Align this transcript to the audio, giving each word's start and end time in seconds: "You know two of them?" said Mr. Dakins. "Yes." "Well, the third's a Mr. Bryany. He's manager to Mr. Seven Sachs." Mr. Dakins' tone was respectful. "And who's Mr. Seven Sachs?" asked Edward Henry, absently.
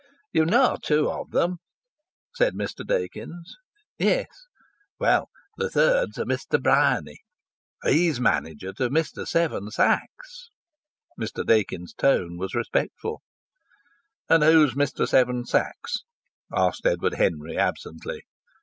"You 0.31 0.47
know 0.47 0.77
two 0.81 1.11
of 1.11 1.29
them?" 1.29 1.57
said 2.33 2.55
Mr. 2.55 2.83
Dakins. 2.83 3.55
"Yes." 3.99 4.25
"Well, 4.97 5.29
the 5.57 5.69
third's 5.69 6.17
a 6.17 6.25
Mr. 6.25 6.59
Bryany. 6.59 7.19
He's 7.83 8.19
manager 8.19 8.73
to 8.73 8.89
Mr. 8.89 9.27
Seven 9.27 9.69
Sachs." 9.69 10.49
Mr. 11.19 11.45
Dakins' 11.45 11.93
tone 11.93 12.39
was 12.39 12.55
respectful. 12.55 13.21
"And 14.27 14.43
who's 14.43 14.73
Mr. 14.73 15.07
Seven 15.07 15.45
Sachs?" 15.45 15.99
asked 16.51 16.87
Edward 16.87 17.13
Henry, 17.13 17.55
absently. 17.55 18.21